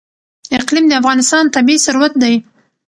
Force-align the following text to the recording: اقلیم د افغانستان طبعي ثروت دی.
اقلیم 0.59 0.85
د 0.87 0.93
افغانستان 1.01 1.43
طبعي 1.55 1.77
ثروت 1.85 2.13
دی. 2.21 2.35